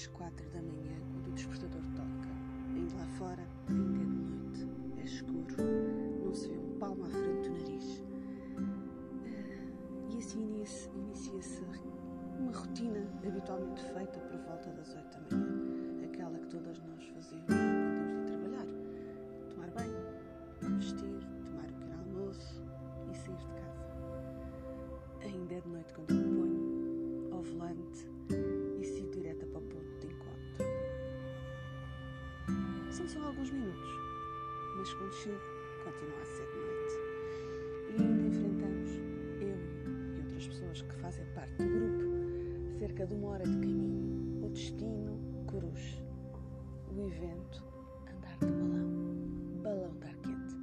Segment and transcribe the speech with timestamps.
[0.00, 2.28] as quatro da manhã quando o despertador toca.
[2.74, 3.46] Ainda lá fora,
[33.40, 33.90] alguns minutos,
[34.76, 35.40] mas quando chego,
[35.82, 36.94] continua a ser de noite.
[37.88, 38.90] E ainda enfrentamos,
[39.40, 44.44] eu e outras pessoas que fazem parte do grupo, cerca de uma hora de caminho.
[44.44, 46.02] O destino, Cruz.
[46.94, 47.64] O evento,
[48.14, 49.62] andar de balão.
[49.62, 50.56] Balão de ar quente.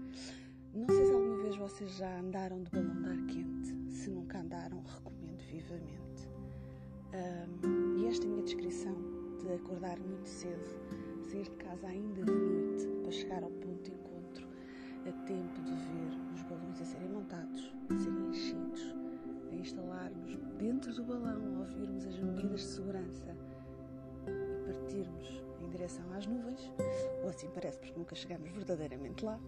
[0.75, 3.91] Não sei se alguma vez vocês já andaram de balão de ar quente.
[3.91, 6.29] Se nunca andaram, recomendo vivamente.
[7.11, 8.95] Um, e esta é a minha descrição
[9.39, 10.65] de acordar muito cedo,
[11.23, 12.46] sair de casa ainda de
[13.07, 14.45] para chegar ao ponto de encontro
[15.07, 18.95] a tempo de ver os balões a serem montados, a serem enchidos,
[19.49, 23.33] a instalar-nos dentro do balão, a ouvirmos as medidas de segurança
[24.27, 26.69] e partirmos em direção às nuvens,
[27.23, 29.39] ou assim parece porque nunca chegamos verdadeiramente lá.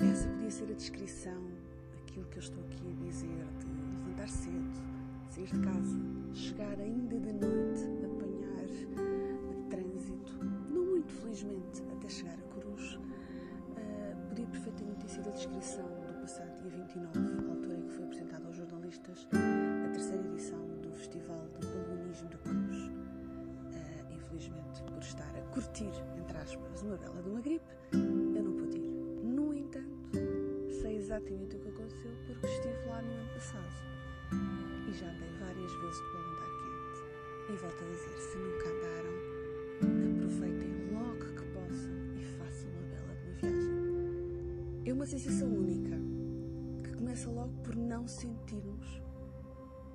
[0.00, 1.67] Essa podia ser a descrição,
[2.18, 3.66] aquilo que eu estou aqui a dizer, de
[3.96, 4.72] levantar cedo,
[5.30, 6.00] sair de casa,
[6.34, 12.94] chegar ainda de noite, apanhar trânsito, não muito felizmente, até chegar a Cruz.
[12.96, 17.92] Uh, podia perfeitamente ter sido a descrição do passado dia 29, a altura em que
[17.92, 22.78] foi apresentada aos jornalistas a terceira edição do Festival de Balonismo de Cruz.
[22.88, 27.64] Uh, infelizmente, por estar a curtir, entre aspas, uma bela de uma gripe,
[31.08, 33.72] exatamente o que aconteceu porque estive lá no ano passado
[34.86, 37.50] e já andei várias vezes de balão de ar quente.
[37.50, 39.14] E volto a dizer: se nunca andaram,
[40.12, 44.82] aproveitem logo que possam e façam uma bela uma viagem.
[44.84, 45.96] É uma sensação única
[46.84, 49.00] que começa logo por não sentirmos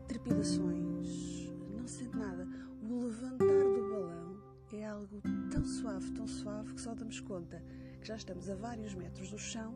[0.08, 2.48] trepidações, não se sente nada.
[2.82, 4.38] O levantar do balão
[4.74, 7.64] é algo tão suave, tão suave que só damos conta
[8.02, 9.76] que já estamos a vários metros do chão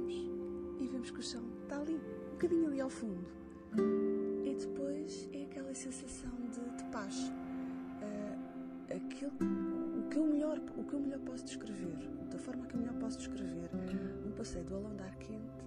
[0.00, 3.26] e vemos que o chão está ali, um bocadinho ali ao fundo.
[4.44, 7.32] E depois é aquela sensação de, de paz.
[8.02, 9.32] Uh, aquilo,
[9.98, 11.96] o, que eu melhor, o que eu melhor posso descrever,
[12.30, 13.70] da forma que eu melhor posso descrever
[14.26, 15.64] um passeio do balão de ar quente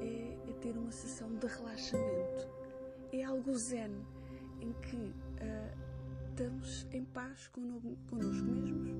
[0.00, 2.48] é, é ter uma sessão de relaxamento.
[3.12, 3.90] É algo zen,
[4.60, 5.86] em que uh,
[6.30, 8.90] estamos em paz connosco mesmos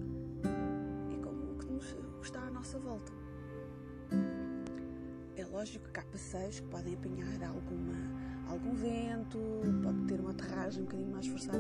[1.11, 3.13] e com o que, nos, o que está à nossa volta.
[5.53, 7.95] Lógico que há passeios que podem apanhar alguma,
[8.49, 9.39] algum vento,
[9.83, 11.59] pode ter uma aterragem um bocadinho mais forçada,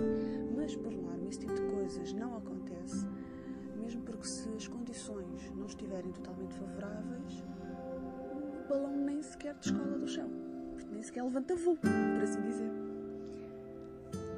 [0.56, 3.06] mas por norma esse tipo de coisas não acontece,
[3.80, 7.44] mesmo porque se as condições não estiverem totalmente favoráveis,
[8.64, 10.28] o balão nem sequer descola do chão,
[10.90, 12.70] nem sequer levanta voo, por assim dizer.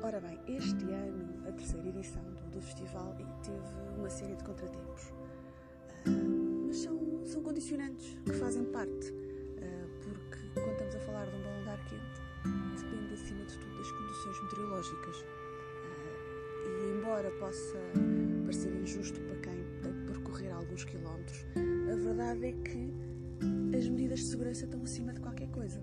[0.02, 5.12] Ora bem, este ano, a terceira edição do, do festival teve uma série de contratempos.
[6.06, 9.12] Uh, mas são, são condicionantes que fazem parte,
[14.28, 15.16] condições meteorológicas.
[15.20, 17.78] Uh, e embora possa
[18.44, 21.46] parecer injusto para quem tem que percorrer alguns quilómetros,
[21.90, 22.92] a verdade é que
[23.76, 25.82] as medidas de segurança estão acima de qualquer coisa.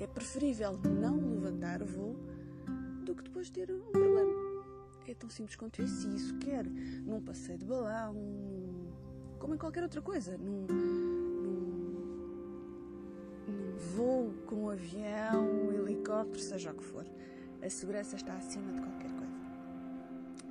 [0.00, 2.16] É preferível não levantar voo
[3.04, 4.32] do que depois ter um problema.
[5.06, 6.08] É tão simples quanto isso.
[6.08, 8.16] E isso quer num passeio de balão,
[9.38, 10.66] como em qualquer outra coisa, num,
[13.46, 17.06] num voo com um avião, um helicóptero, seja o que for.
[17.62, 19.34] A segurança está acima de qualquer coisa.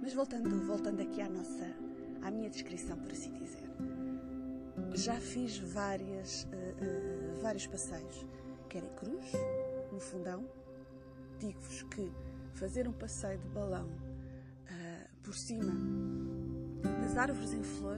[0.02, 1.76] Mas voltando, voltando aqui à nossa,
[2.22, 3.70] à minha descrição, por assim dizer.
[4.94, 8.26] Já fiz várias, uh, uh, vários passeios,
[8.70, 9.32] quer em cruz,
[9.92, 10.46] no fundão.
[11.40, 12.12] Digo-vos que
[12.54, 15.74] fazer um passeio de balão uh, por cima
[17.02, 17.98] das árvores em flor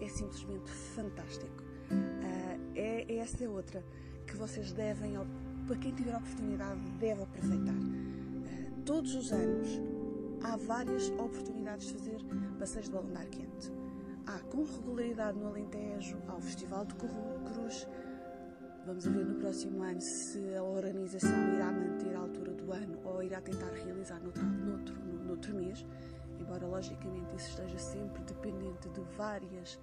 [0.00, 1.62] é simplesmente fantástico.
[1.90, 3.84] Uh, é, é essa outra
[4.32, 5.14] que vocês devem,
[5.66, 7.74] para quem tiver a oportunidade, deve aproveitar.
[7.74, 9.68] Uh, todos os anos
[10.42, 12.18] há várias oportunidades de fazer
[12.58, 13.72] passeios de balão de ar quente.
[14.26, 17.86] Há com regularidade no Alentejo, há o Festival de Cruz.
[18.86, 23.22] Vamos ver no próximo ano se a organização irá manter a altura do ano ou
[23.22, 24.94] irá tentar realizar noutro, noutro,
[25.26, 25.84] noutro mês.
[26.40, 29.78] embora logicamente isso esteja sempre dependente de várias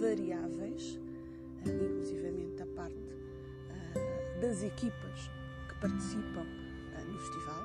[0.00, 0.98] variáveis,
[1.64, 3.23] uh, inclusivamente da parte
[4.44, 5.30] das equipas
[5.68, 7.64] que participam uh, no festival.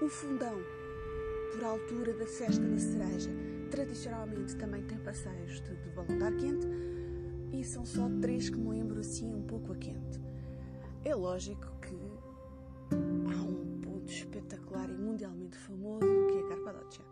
[0.00, 0.56] O fundão,
[1.52, 3.30] por altura da festa da cereja,
[3.68, 6.66] tradicionalmente também tem passeios de, de balão de ar quente
[7.52, 10.20] e são só três que me lembro assim um pouco a quente.
[11.04, 11.96] É lógico que
[13.34, 17.04] há um ponto espetacular e mundialmente famoso que é a Carpadoccia.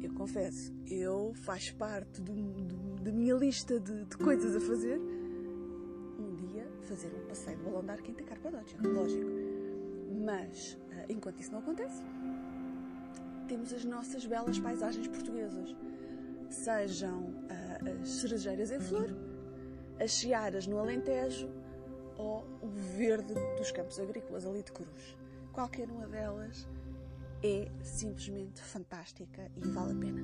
[0.00, 5.00] Eu confesso, eu faz parte do, do, da minha lista de, de, coisas a fazer
[6.82, 9.30] fazer um passeio de balão de ar quente a Carpadoccia, lógico.
[10.24, 12.02] Mas, eh, enquanto isso não acontece,
[13.48, 15.74] temos as nossas belas paisagens portuguesas.
[16.48, 19.08] Sejam uh, as cerejeiras em flor,
[19.98, 21.48] as searas no Alentejo
[22.18, 25.16] ou o verde dos campos agrícolas ali de Cruz.
[25.52, 26.68] Qualquer uma delas
[27.42, 30.22] é simplesmente fantástica e vale a pena.